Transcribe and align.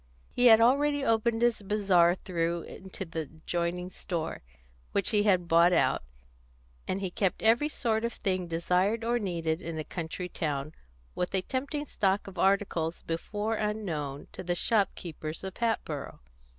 He 0.31 0.47
had 0.47 0.59
already 0.59 1.05
opened 1.05 1.43
his 1.43 1.61
bazaar 1.61 2.15
through 2.15 2.63
into 2.63 3.05
the 3.05 3.19
adjoining 3.19 3.91
store, 3.91 4.41
which 4.93 5.11
he 5.11 5.21
had 5.21 5.47
bought 5.47 5.73
out, 5.73 6.01
and 6.87 7.01
he 7.01 7.11
kept 7.11 7.43
every 7.43 7.69
sort 7.69 8.03
of 8.03 8.13
thing 8.13 8.47
desired 8.47 9.03
or 9.03 9.19
needed 9.19 9.61
in 9.61 9.77
a 9.77 9.83
country 9.83 10.27
town, 10.27 10.73
with 11.13 11.35
a 11.35 11.43
tempting 11.43 11.85
stock 11.85 12.25
of 12.25 12.39
articles 12.39 13.03
before 13.03 13.57
unknown 13.57 14.25
to 14.31 14.41
the 14.41 14.55
shopkeepers 14.55 15.43
of 15.43 15.57
Hatboro'. 15.57 16.19